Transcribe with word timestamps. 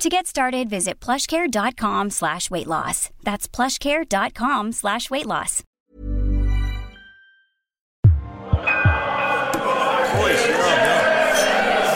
To 0.00 0.08
get 0.08 0.26
started, 0.26 0.70
visit 0.70 0.98
plushcare.com 0.98 2.08
slash 2.08 2.50
weight 2.50 2.66
loss. 2.66 3.10
That's 3.22 3.46
plushcare.com 3.46 4.72
slash 4.72 5.10
weight 5.10 5.26
loss. 5.26 5.62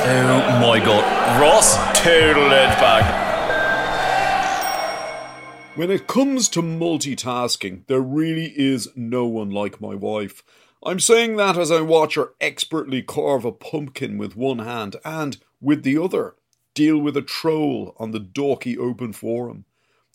Oh 0.06 0.60
my 0.60 0.78
god. 0.84 1.40
Ross, 1.40 1.76
total 1.98 2.44
it 2.44 2.78
back. 2.78 3.22
When 5.74 5.90
it 5.90 6.06
comes 6.06 6.50
to 6.50 6.60
multitasking, 6.60 7.86
there 7.86 8.02
really 8.02 8.52
is 8.54 8.90
no 8.94 9.24
one 9.24 9.48
like 9.48 9.80
my 9.80 9.94
wife. 9.94 10.42
I'm 10.84 11.00
saying 11.00 11.36
that 11.36 11.56
as 11.56 11.70
I 11.70 11.80
watch 11.80 12.16
her 12.16 12.34
expertly 12.38 13.00
carve 13.00 13.46
a 13.46 13.52
pumpkin 13.52 14.18
with 14.18 14.36
one 14.36 14.58
hand 14.58 14.96
and, 15.06 15.38
with 15.58 15.84
the 15.84 15.96
other, 15.96 16.34
deal 16.74 16.98
with 16.98 17.16
a 17.16 17.22
troll 17.22 17.94
on 17.98 18.10
the 18.10 18.20
Dalkey 18.20 18.76
Open 18.76 19.12
Forum. 19.12 19.64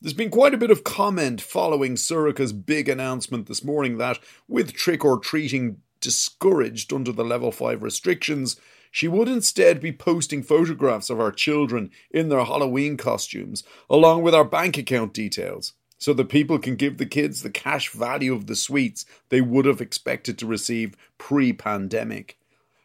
There's 0.02 0.13
been 0.13 0.29
quite 0.29 0.53
a 0.53 0.57
bit 0.57 0.71
of 0.71 0.83
comment 0.83 1.41
following 1.41 1.95
Sorcha's 1.95 2.53
big 2.53 2.88
announcement 2.88 3.47
this 3.47 3.63
morning 3.63 3.97
that, 3.97 4.19
with 4.47 4.73
trick 4.73 5.03
or 5.03 5.19
treating 5.19 5.77
discouraged 5.99 6.93
under 6.93 7.11
the 7.11 7.25
level 7.25 7.52
5 7.52 7.83
restrictions, 7.83 8.55
she 8.92 9.08
would 9.08 9.27
instead 9.27 9.81
be 9.81 9.92
posting 9.92 10.42
photographs 10.42 11.09
of 11.09 11.19
our 11.19 11.31
children 11.31 11.92
in 12.11 12.30
their 12.30 12.45
Halloween 12.45 12.98
costumes, 12.98 13.64
along 13.89 14.23
with 14.23 14.33
our 14.33 14.45
bank 14.45 14.77
account 14.77 15.14
details, 15.14 15.73
so 15.98 16.14
that 16.14 16.30
people 16.30 16.58
can 16.58 16.75
give 16.75 16.98
the 16.98 17.05
kids 17.05 17.42
the 17.42 17.49
cash 17.49 17.92
value 17.92 18.33
of 18.33 18.48
the 18.48 18.55
sweets 18.55 19.05
they 19.27 19.42
would 19.42 19.65
have 19.65 19.81
expected 19.81 20.37
to 20.39 20.48
receive 20.48 20.95
pre 21.17 21.52
pandemic. 21.53 22.39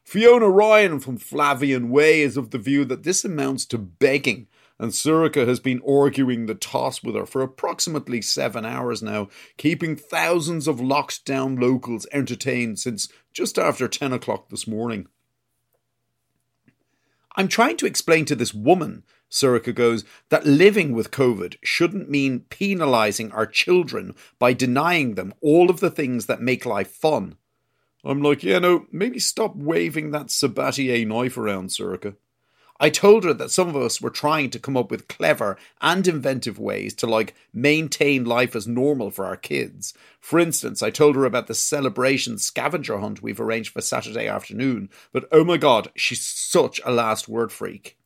Fiona 0.05 0.51
Ryan 0.51 1.01
from 1.01 1.17
Flavian 1.17 1.89
Way 1.89 2.21
is 2.21 2.37
of 2.37 2.51
the 2.51 2.59
view 2.59 2.85
that 2.85 3.05
this 3.05 3.25
amounts 3.25 3.65
to 3.67 3.79
begging, 3.79 4.49
and 4.79 4.93
Sorcha 4.93 5.49
has 5.49 5.61
been 5.61 5.81
arguing 5.89 6.45
the 6.45 6.55
toss 6.55 7.03
with 7.03 7.15
her 7.15 7.25
for 7.25 7.41
approximately 7.41 8.21
seven 8.21 8.67
hours 8.67 9.03
now, 9.03 9.29
keeping 9.57 9.97
thousands 9.97 10.69
of 10.69 10.79
locked 10.79 11.25
down 11.25 11.57
locals 11.57 12.07
entertained 12.13 12.79
since 12.79 13.09
just 13.33 13.59
after 13.59 13.89
10 13.89 14.13
o'clock 14.13 14.51
this 14.51 14.67
morning. 14.67 15.07
I'm 17.35 17.49
trying 17.49 17.79
to 17.79 17.87
explain 17.87 18.27
to 18.27 18.37
this 18.37 18.53
woman, 18.53 19.05
Sorcha 19.31 19.75
goes, 19.75 20.05
that 20.29 20.47
living 20.47 20.93
with 20.93 21.11
COVID 21.13 21.57
shouldn't 21.65 22.11
mean 22.11 22.45
penalising 22.51 23.35
our 23.35 23.47
children 23.47 24.15
by 24.39 24.53
denying 24.53 25.15
them 25.15 25.33
all 25.41 25.71
of 25.71 25.81
the 25.81 25.91
things 25.91 26.27
that 26.27 26.43
make 26.43 26.67
life 26.67 26.91
fun. 26.91 27.39
I'm 28.05 28.23
like, 28.23 28.43
yeah, 28.43 28.59
no, 28.59 28.87
maybe 28.93 29.19
stop 29.19 29.57
waving 29.57 30.11
that 30.11 30.27
Sabatier 30.27 31.07
knife 31.07 31.39
around, 31.39 31.71
Sorcha. 31.71 32.17
I 32.81 32.91
told 32.91 33.25
her 33.25 33.33
that 33.35 33.53
some 33.53 33.69
of 33.69 33.77
us 33.77 34.01
were 34.01 34.11
trying 34.11 34.51
to 34.51 34.59
come 34.59 34.77
up 34.77 34.91
with 34.91 35.09
clever 35.09 35.57
and 35.81 36.07
inventive 36.07 36.59
ways 36.59 36.93
to 36.95 37.07
like 37.07 37.35
maintain 37.53 38.25
life 38.25 38.57
as 38.57 38.67
normal 38.67 39.11
for 39.11 39.25
our 39.25 39.37
kids. 39.37 39.95
For 40.21 40.41
instance, 40.41 40.83
I 40.83 40.91
told 40.91 41.15
her 41.15 41.25
about 41.25 41.47
the 41.47 41.55
celebration 41.55 42.37
scavenger 42.37 42.99
hunt 42.99 43.23
we've 43.23 43.41
arranged 43.41 43.73
for 43.73 43.81
Saturday 43.81 44.27
afternoon, 44.27 44.91
but 45.13 45.29
oh 45.31 45.45
my 45.45 45.57
god, 45.57 45.91
she's 45.95 46.23
such 46.23 46.81
a 46.85 46.91
last 46.91 47.29
word 47.29 47.53
freak. 47.53 47.97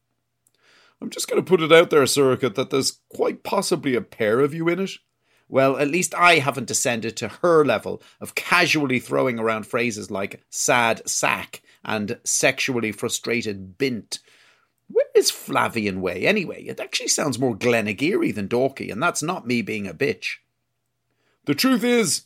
I'm 1.00 1.10
just 1.10 1.28
going 1.28 1.42
to 1.42 1.48
put 1.48 1.62
it 1.62 1.72
out 1.72 1.90
there, 1.90 2.02
Sorcha, 2.02 2.54
that 2.54 2.70
there's 2.70 2.98
quite 3.08 3.42
possibly 3.42 3.94
a 3.94 4.00
pair 4.00 4.40
of 4.40 4.52
you 4.52 4.68
in 4.68 4.80
it. 4.80 4.90
Well, 5.48 5.78
at 5.78 5.88
least 5.88 6.14
I 6.14 6.36
haven't 6.36 6.68
descended 6.68 7.16
to 7.16 7.28
her 7.28 7.64
level 7.64 8.02
of 8.20 8.34
casually 8.34 8.98
throwing 8.98 9.38
around 9.38 9.66
phrases 9.66 10.10
like 10.10 10.42
sad 10.50 11.08
sack 11.08 11.62
and 11.84 12.18
sexually 12.24 12.92
frustrated 12.92 13.78
bint 13.78 14.18
where 14.88 15.06
is 15.14 15.30
Flavian 15.30 16.00
Way 16.00 16.26
anyway? 16.26 16.62
It 16.64 16.80
actually 16.80 17.08
sounds 17.08 17.38
more 17.38 17.54
Glenageary 17.56 18.34
than 18.34 18.48
Dalkey, 18.48 18.90
and 18.90 19.02
that's 19.02 19.22
not 19.22 19.46
me 19.46 19.62
being 19.62 19.86
a 19.86 19.94
bitch. 19.94 20.36
The 21.44 21.54
truth 21.54 21.84
is, 21.84 22.22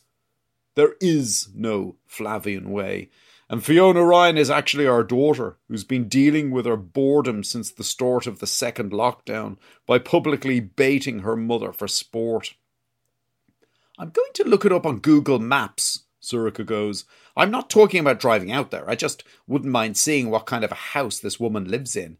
there 0.75 0.95
is 0.99 1.49
no 1.53 1.97
Flavian 2.07 2.71
Way. 2.71 3.09
And 3.49 3.63
Fiona 3.63 4.03
Ryan 4.03 4.37
is 4.37 4.49
actually 4.49 4.87
our 4.87 5.03
daughter, 5.03 5.57
who's 5.67 5.83
been 5.83 6.07
dealing 6.07 6.49
with 6.49 6.65
her 6.65 6.77
boredom 6.77 7.43
since 7.43 7.69
the 7.69 7.83
start 7.83 8.25
of 8.25 8.39
the 8.39 8.47
second 8.47 8.91
lockdown 8.91 9.57
by 9.85 9.99
publicly 9.99 10.59
baiting 10.59 11.19
her 11.19 11.35
mother 11.35 11.71
for 11.71 11.87
sport. 11.87 12.55
I'm 14.03 14.09
going 14.09 14.33
to 14.33 14.43
look 14.43 14.65
it 14.65 14.73
up 14.73 14.85
on 14.85 14.99
Google 14.99 15.39
Maps, 15.39 16.01
Sorcha 16.21 16.65
goes. 16.65 17.05
I'm 17.37 17.49
not 17.49 17.69
talking 17.69 18.01
about 18.01 18.19
driving 18.19 18.51
out 18.51 18.69
there. 18.69 18.89
I 18.89 18.95
just 18.95 19.23
wouldn't 19.47 19.71
mind 19.71 19.95
seeing 19.95 20.29
what 20.29 20.45
kind 20.45 20.65
of 20.65 20.73
a 20.73 20.91
house 20.91 21.19
this 21.19 21.39
woman 21.39 21.69
lives 21.69 21.95
in. 21.95 22.17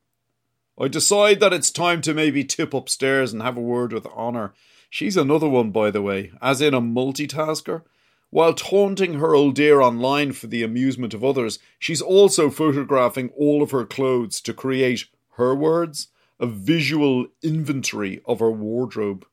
I 0.79 0.88
decide 0.88 1.41
that 1.41 1.51
it's 1.51 1.71
time 1.71 1.99
to 2.03 2.13
maybe 2.13 2.45
tip 2.45 2.73
upstairs 2.73 3.33
and 3.33 3.41
have 3.41 3.57
a 3.57 3.61
word 3.61 3.91
with 3.91 4.07
Honor. 4.16 4.53
She's 4.89 5.17
another 5.17 5.49
one, 5.49 5.71
by 5.71 5.91
the 5.91 6.01
way, 6.01 6.31
as 6.41 6.61
in 6.61 6.73
a 6.73 6.79
multitasker. 6.79 7.81
While 8.29 8.53
taunting 8.53 9.15
her 9.15 9.35
old 9.35 9.55
dear 9.55 9.81
online 9.81 10.31
for 10.31 10.47
the 10.47 10.63
amusement 10.63 11.13
of 11.13 11.25
others, 11.25 11.59
she's 11.79 12.01
also 12.01 12.50
photographing 12.50 13.29
all 13.38 13.61
of 13.61 13.71
her 13.71 13.85
clothes 13.85 14.39
to 14.39 14.53
create, 14.53 15.07
her 15.31 15.53
words, 15.53 16.07
a 16.39 16.45
visual 16.45 17.27
inventory 17.41 18.21
of 18.25 18.39
her 18.39 18.51
wardrobe. 18.51 19.25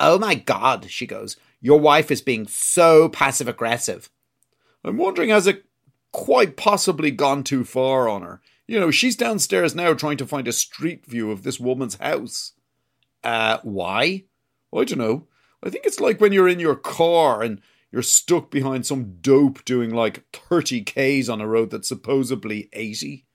Oh 0.00 0.18
my 0.18 0.34
god, 0.34 0.90
she 0.90 1.06
goes, 1.06 1.36
your 1.60 1.80
wife 1.80 2.10
is 2.10 2.22
being 2.22 2.46
so 2.46 3.08
passive 3.08 3.48
aggressive. 3.48 4.10
I'm 4.84 4.96
wondering, 4.96 5.30
has 5.30 5.46
it 5.46 5.64
quite 6.12 6.56
possibly 6.56 7.10
gone 7.10 7.42
too 7.42 7.64
far 7.64 8.08
on 8.08 8.22
her? 8.22 8.40
You 8.66 8.78
know, 8.78 8.90
she's 8.90 9.16
downstairs 9.16 9.74
now 9.74 9.94
trying 9.94 10.18
to 10.18 10.26
find 10.26 10.46
a 10.46 10.52
street 10.52 11.06
view 11.06 11.30
of 11.30 11.42
this 11.42 11.58
woman's 11.58 11.96
house. 11.96 12.52
Uh, 13.24 13.58
why? 13.62 14.24
I 14.74 14.84
don't 14.84 14.98
know. 14.98 15.26
I 15.62 15.70
think 15.70 15.86
it's 15.86 16.00
like 16.00 16.20
when 16.20 16.32
you're 16.32 16.48
in 16.48 16.60
your 16.60 16.76
car 16.76 17.42
and 17.42 17.60
you're 17.90 18.02
stuck 18.02 18.50
behind 18.50 18.86
some 18.86 19.16
dope 19.20 19.64
doing 19.64 19.90
like 19.90 20.24
30 20.32 20.84
Ks 20.84 21.28
on 21.28 21.40
a 21.40 21.48
road 21.48 21.70
that's 21.70 21.88
supposedly 21.88 22.68
80. 22.72 23.26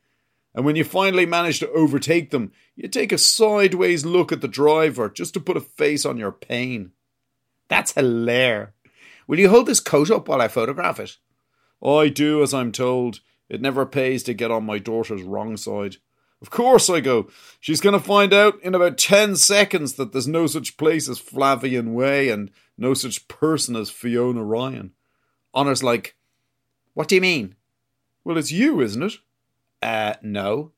And 0.55 0.65
when 0.65 0.75
you 0.75 0.83
finally 0.83 1.25
manage 1.25 1.59
to 1.59 1.71
overtake 1.71 2.29
them, 2.29 2.51
you 2.75 2.87
take 2.87 3.11
a 3.11 3.17
sideways 3.17 4.05
look 4.05 4.31
at 4.31 4.41
the 4.41 4.47
driver 4.47 5.09
just 5.09 5.33
to 5.33 5.39
put 5.39 5.57
a 5.57 5.61
face 5.61 6.05
on 6.05 6.17
your 6.17 6.31
pain. 6.31 6.91
That's 7.69 7.93
hilarious. 7.93 8.69
Will 9.27 9.39
you 9.39 9.49
hold 9.49 9.65
this 9.65 9.79
coat 9.79 10.11
up 10.11 10.27
while 10.27 10.41
I 10.41 10.47
photograph 10.47 10.99
it? 10.99 11.17
I 11.83 12.09
do 12.09 12.43
as 12.43 12.53
I'm 12.53 12.71
told. 12.71 13.21
It 13.49 13.61
never 13.61 13.85
pays 13.85 14.23
to 14.23 14.33
get 14.33 14.51
on 14.51 14.65
my 14.65 14.79
daughter's 14.79 15.23
wrong 15.23 15.57
side. 15.57 15.97
Of 16.41 16.49
course, 16.49 16.89
I 16.89 16.99
go. 16.99 17.29
She's 17.59 17.81
going 17.81 17.97
to 17.97 18.05
find 18.05 18.33
out 18.33 18.61
in 18.61 18.75
about 18.75 18.97
10 18.97 19.37
seconds 19.37 19.93
that 19.93 20.11
there's 20.11 20.27
no 20.27 20.45
such 20.45 20.75
place 20.75 21.07
as 21.07 21.19
Flavian 21.19 21.93
Way 21.93 22.29
and 22.29 22.51
no 22.77 22.93
such 22.93 23.27
person 23.27 23.75
as 23.75 23.89
Fiona 23.89 24.43
Ryan. 24.43 24.91
Honor's 25.53 25.83
like, 25.83 26.15
What 26.93 27.07
do 27.07 27.15
you 27.15 27.21
mean? 27.21 27.55
Well, 28.25 28.37
it's 28.37 28.51
you, 28.51 28.81
isn't 28.81 29.03
it? 29.03 29.13
Uh, 29.83 30.15
no. 30.21 30.71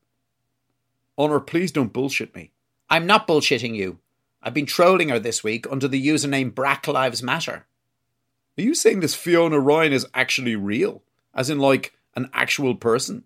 Honor, 1.15 1.39
please 1.39 1.71
don't 1.71 1.93
bullshit 1.93 2.35
me. 2.35 2.51
I'm 2.89 3.05
not 3.05 3.27
bullshitting 3.27 3.75
you. 3.75 3.99
I've 4.41 4.55
been 4.55 4.65
trolling 4.65 5.09
her 5.09 5.19
this 5.19 5.43
week 5.43 5.67
under 5.71 5.87
the 5.87 6.05
username 6.05 6.55
Brack 6.55 6.87
Lives 6.87 7.21
Matter. 7.21 7.67
Are 8.57 8.61
you 8.61 8.73
saying 8.73 9.01
this 9.01 9.13
Fiona 9.13 9.59
Ryan 9.59 9.93
is 9.93 10.07
actually 10.15 10.55
real? 10.55 11.03
As 11.35 11.51
in, 11.51 11.59
like, 11.59 11.93
an 12.15 12.31
actual 12.33 12.73
person? 12.73 13.25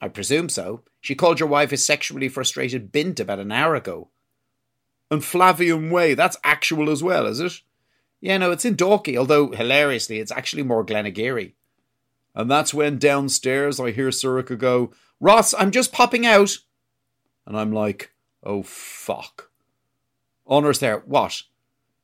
I 0.00 0.08
presume 0.08 0.48
so. 0.48 0.82
She 1.02 1.14
called 1.14 1.38
your 1.38 1.50
wife 1.50 1.70
a 1.72 1.76
sexually 1.76 2.30
frustrated 2.30 2.90
bint 2.90 3.20
about 3.20 3.40
an 3.40 3.52
hour 3.52 3.74
ago. 3.74 4.08
And 5.10 5.22
Flavian 5.22 5.90
Way, 5.90 6.14
that's 6.14 6.38
actual 6.44 6.88
as 6.88 7.02
well, 7.02 7.26
is 7.26 7.40
it? 7.40 7.60
Yeah, 8.22 8.38
no, 8.38 8.52
it's 8.52 8.64
in 8.64 8.74
Dalkey, 8.74 9.18
although 9.18 9.50
hilariously, 9.50 10.18
it's 10.18 10.32
actually 10.32 10.62
more 10.62 10.84
Glenageary. 10.84 11.52
And 12.34 12.50
that's 12.50 12.72
when 12.72 12.98
downstairs 12.98 13.80
I 13.80 13.90
hear 13.90 14.10
Sorcha 14.10 14.56
go, 14.56 14.92
Ross, 15.20 15.54
I'm 15.54 15.70
just 15.70 15.92
popping 15.92 16.24
out. 16.24 16.58
And 17.46 17.58
I'm 17.58 17.72
like, 17.72 18.12
oh 18.42 18.62
fuck. 18.62 19.50
Honor's 20.46 20.78
there. 20.78 21.02
What? 21.06 21.42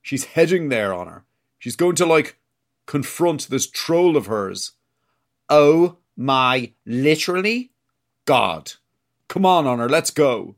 She's 0.02 0.24
heading 0.24 0.68
there, 0.68 0.92
Honor. 0.92 1.24
She's 1.58 1.76
going 1.76 1.96
to, 1.96 2.04
like, 2.04 2.38
confront 2.84 3.48
this 3.48 3.66
troll 3.66 4.16
of 4.16 4.26
hers. 4.26 4.72
Oh 5.48 5.96
my, 6.16 6.72
literally? 6.84 7.70
God. 8.26 8.72
Come 9.28 9.46
on, 9.46 9.66
Honor, 9.66 9.88
let's 9.88 10.10
go. 10.10 10.56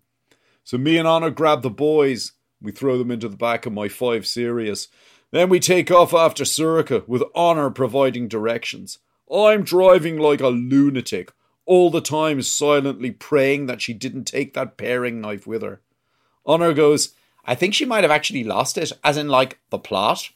So 0.65 0.79
me 0.79 0.99
and 0.99 1.07
Honor 1.07 1.31
grab 1.31 1.63
the 1.63 1.71
boys. 1.71 2.33
We 2.61 2.73
throw 2.73 2.99
them 2.99 3.13
into 3.13 3.29
the 3.29 3.37
back 3.37 3.67
of 3.67 3.73
my 3.73 3.89
5 3.89 4.27
Series. 4.27 4.89
Then 5.31 5.49
we 5.49 5.61
take 5.61 5.91
off 5.91 6.13
after 6.13 6.43
Sorcha, 6.43 7.07
with 7.07 7.23
Honor 7.35 7.71
providing 7.71 8.27
directions. 8.27 8.99
I'm 9.33 9.63
driving 9.63 10.19
like 10.19 10.41
a 10.41 10.49
lunatic, 10.49 11.33
all 11.65 11.91
the 11.91 12.01
time 12.01 12.43
silently 12.43 13.11
praying 13.11 13.67
that 13.67 13.83
she 13.83 13.93
didn't 13.93 14.25
take 14.25 14.55
that 14.55 14.77
paring 14.77 15.21
knife 15.21 15.47
with 15.47 15.63
her. 15.63 15.81
Honor 16.45 16.73
goes, 16.73 17.13
I 17.45 17.55
think 17.55 17.75
she 17.75 17.85
might 17.85 18.05
have 18.05 18.11
actually 18.11 18.45
lost 18.45 18.79
it, 18.79 18.93
as 19.03 19.17
in, 19.17 19.29
like, 19.29 19.59
the 19.71 19.79
plot. 19.79 20.31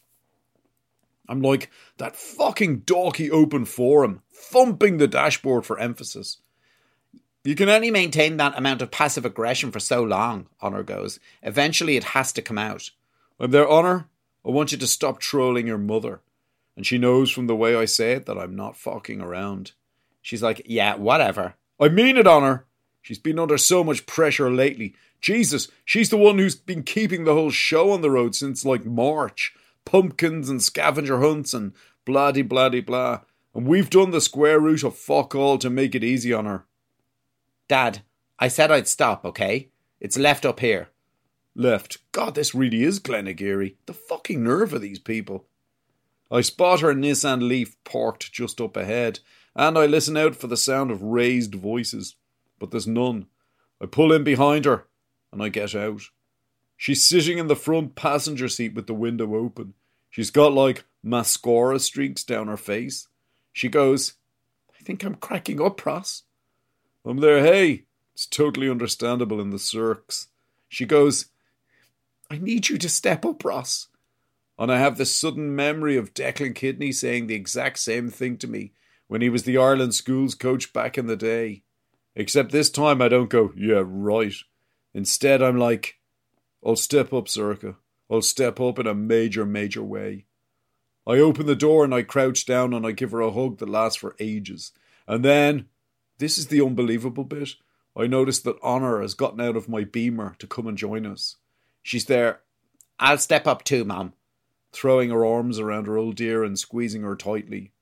I'm 1.28 1.40
like, 1.40 1.70
that 1.98 2.16
fucking 2.16 2.82
Dalkey 2.82 3.30
open 3.30 3.64
forum, 3.64 4.22
thumping 4.32 4.98
the 4.98 5.06
dashboard 5.06 5.64
for 5.64 5.78
emphasis. 5.78 6.38
You 7.44 7.54
can 7.54 7.68
only 7.68 7.90
maintain 7.90 8.36
that 8.36 8.58
amount 8.58 8.82
of 8.82 8.90
passive 8.90 9.24
aggression 9.24 9.70
for 9.70 9.80
so 9.80 10.02
long, 10.02 10.46
Honor 10.60 10.82
goes. 10.82 11.20
Eventually 11.42 11.96
it 11.96 12.04
has 12.04 12.32
to 12.32 12.42
come 12.42 12.58
out. 12.58 12.90
I'm 13.38 13.52
there, 13.52 13.68
Honor. 13.68 14.08
I 14.44 14.50
want 14.50 14.72
you 14.72 14.78
to 14.78 14.86
stop 14.86 15.20
trolling 15.20 15.66
your 15.66 15.78
mother. 15.78 16.20
And 16.80 16.86
she 16.86 16.96
knows 16.96 17.30
from 17.30 17.46
the 17.46 17.54
way 17.54 17.76
I 17.76 17.84
say 17.84 18.12
it 18.12 18.24
that 18.24 18.38
I'm 18.38 18.56
not 18.56 18.74
fucking 18.74 19.20
around. 19.20 19.72
She's 20.22 20.42
like, 20.42 20.62
yeah, 20.64 20.94
whatever. 20.94 21.56
I 21.78 21.90
mean 21.90 22.16
it, 22.16 22.26
Honor. 22.26 22.64
She's 23.02 23.18
been 23.18 23.38
under 23.38 23.58
so 23.58 23.84
much 23.84 24.06
pressure 24.06 24.50
lately. 24.50 24.94
Jesus, 25.20 25.68
she's 25.84 26.08
the 26.08 26.16
one 26.16 26.38
who's 26.38 26.54
been 26.54 26.82
keeping 26.82 27.24
the 27.24 27.34
whole 27.34 27.50
show 27.50 27.90
on 27.90 28.00
the 28.00 28.10
road 28.10 28.34
since 28.34 28.64
like 28.64 28.86
March. 28.86 29.52
Pumpkins 29.84 30.48
and 30.48 30.62
scavenger 30.62 31.20
hunts 31.20 31.52
and 31.52 31.74
blah 32.06 32.32
de 32.32 32.40
blah 32.40 32.70
blah. 32.70 33.20
And 33.54 33.66
we've 33.66 33.90
done 33.90 34.10
the 34.10 34.22
square 34.22 34.58
root 34.58 34.82
of 34.82 34.96
fuck 34.96 35.34
all 35.34 35.58
to 35.58 35.68
make 35.68 35.94
it 35.94 36.02
easy 36.02 36.32
on 36.32 36.46
her. 36.46 36.64
Dad, 37.68 38.00
I 38.38 38.48
said 38.48 38.70
I'd 38.70 38.88
stop, 38.88 39.26
okay? 39.26 39.68
It's 40.00 40.16
left 40.16 40.46
up 40.46 40.60
here. 40.60 40.88
Left. 41.54 41.98
God, 42.12 42.34
this 42.34 42.54
really 42.54 42.84
is 42.84 43.00
Glenageary. 43.00 43.74
The 43.84 43.92
fucking 43.92 44.42
nerve 44.42 44.72
of 44.72 44.80
these 44.80 44.98
people. 44.98 45.44
I 46.30 46.42
spot 46.42 46.80
her 46.80 46.94
Nissan 46.94 47.46
Leaf 47.48 47.76
parked 47.84 48.32
just 48.32 48.60
up 48.60 48.76
ahead, 48.76 49.20
and 49.56 49.76
I 49.76 49.86
listen 49.86 50.16
out 50.16 50.36
for 50.36 50.46
the 50.46 50.56
sound 50.56 50.90
of 50.90 51.02
raised 51.02 51.54
voices. 51.54 52.14
But 52.58 52.70
there's 52.70 52.86
none. 52.86 53.26
I 53.80 53.86
pull 53.86 54.12
in 54.12 54.22
behind 54.22 54.64
her, 54.64 54.86
and 55.32 55.42
I 55.42 55.48
get 55.48 55.74
out. 55.74 56.02
She's 56.76 57.02
sitting 57.02 57.38
in 57.38 57.48
the 57.48 57.56
front 57.56 57.94
passenger 57.94 58.48
seat 58.48 58.74
with 58.74 58.86
the 58.86 58.94
window 58.94 59.34
open. 59.34 59.74
She's 60.08 60.30
got 60.30 60.52
like 60.52 60.84
mascara 61.02 61.78
streaks 61.78 62.24
down 62.24 62.48
her 62.48 62.56
face. 62.56 63.08
She 63.52 63.68
goes, 63.68 64.14
I 64.78 64.82
think 64.82 65.02
I'm 65.04 65.16
cracking 65.16 65.60
up, 65.60 65.84
Ross. 65.84 66.22
I'm 67.04 67.18
there, 67.18 67.42
hey. 67.42 67.84
It's 68.14 68.26
totally 68.26 68.68
understandable 68.68 69.40
in 69.40 69.50
the 69.50 69.56
circs. 69.56 70.28
She 70.68 70.84
goes, 70.84 71.26
I 72.30 72.38
need 72.38 72.68
you 72.68 72.78
to 72.78 72.88
step 72.88 73.24
up, 73.24 73.44
Ross. 73.44 73.88
And 74.60 74.70
I 74.70 74.78
have 74.78 74.98
this 74.98 75.16
sudden 75.16 75.56
memory 75.56 75.96
of 75.96 76.12
Declan 76.12 76.54
Kidney 76.54 76.92
saying 76.92 77.26
the 77.26 77.34
exact 77.34 77.78
same 77.78 78.10
thing 78.10 78.36
to 78.36 78.46
me 78.46 78.74
when 79.08 79.22
he 79.22 79.30
was 79.30 79.44
the 79.44 79.56
Ireland 79.56 79.94
schools 79.94 80.34
coach 80.34 80.74
back 80.74 80.98
in 80.98 81.06
the 81.06 81.16
day. 81.16 81.62
Except 82.14 82.52
this 82.52 82.68
time 82.68 83.00
I 83.00 83.08
don't 83.08 83.30
go, 83.30 83.54
yeah, 83.56 83.82
right. 83.82 84.34
Instead, 84.92 85.42
I'm 85.42 85.56
like, 85.56 85.96
I'll 86.62 86.76
step 86.76 87.10
up, 87.14 87.24
Sorcha. 87.24 87.76
I'll 88.10 88.20
step 88.20 88.60
up 88.60 88.78
in 88.78 88.86
a 88.86 88.92
major, 88.92 89.46
major 89.46 89.82
way. 89.82 90.26
I 91.06 91.12
open 91.12 91.46
the 91.46 91.56
door 91.56 91.82
and 91.82 91.94
I 91.94 92.02
crouch 92.02 92.44
down 92.44 92.74
and 92.74 92.86
I 92.86 92.92
give 92.92 93.12
her 93.12 93.22
a 93.22 93.30
hug 93.30 93.58
that 93.58 93.68
lasts 93.68 93.96
for 93.96 94.14
ages. 94.20 94.72
And 95.08 95.24
then 95.24 95.68
this 96.18 96.36
is 96.36 96.48
the 96.48 96.60
unbelievable 96.60 97.24
bit. 97.24 97.54
I 97.96 98.06
notice 98.06 98.40
that 98.40 98.58
Honor 98.62 99.00
has 99.00 99.14
gotten 99.14 99.40
out 99.40 99.56
of 99.56 99.70
my 99.70 99.84
beamer 99.84 100.36
to 100.38 100.46
come 100.46 100.66
and 100.66 100.76
join 100.76 101.06
us. 101.06 101.36
She's 101.82 102.04
there. 102.04 102.40
I'll 102.98 103.16
step 103.16 103.46
up 103.46 103.64
too, 103.64 103.86
Mom. 103.86 104.12
Throwing 104.72 105.10
her 105.10 105.24
arms 105.24 105.58
around 105.58 105.86
her 105.86 105.96
old 105.96 106.16
dear 106.16 106.44
and 106.44 106.58
squeezing 106.58 107.02
her 107.02 107.16
tightly. 107.16 107.72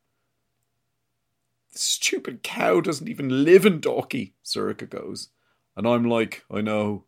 The 1.72 1.78
stupid 1.78 2.42
cow 2.42 2.80
doesn't 2.80 3.08
even 3.08 3.44
live 3.44 3.66
in 3.66 3.80
Dalkey, 3.80 4.32
Sorcha 4.44 4.88
goes. 4.88 5.28
And 5.76 5.86
I'm 5.86 6.04
like, 6.04 6.44
I 6.50 6.60
know, 6.60 7.04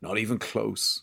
not 0.00 0.18
even 0.18 0.38
close. 0.38 1.02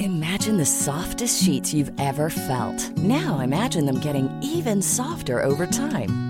Imagine 0.00 0.56
the 0.56 0.64
softest 0.64 1.42
sheets 1.42 1.74
you've 1.74 1.92
ever 1.98 2.30
felt. 2.30 2.96
Now 2.96 3.40
imagine 3.40 3.84
them 3.86 4.00
getting 4.00 4.30
even 4.42 4.80
softer 4.80 5.42
over 5.42 5.66
time. 5.66 6.27